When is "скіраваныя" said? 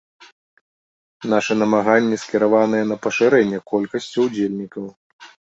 2.23-2.83